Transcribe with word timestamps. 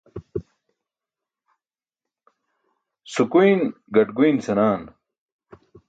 Sukuyn 3.13 3.59
gaṭguyn 3.93 4.37
senaan. 4.45 4.81